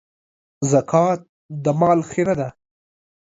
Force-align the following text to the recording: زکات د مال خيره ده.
زکات 0.71 1.19
د 1.63 1.65
مال 1.79 1.99
خيره 2.09 2.35
ده. 2.39 2.49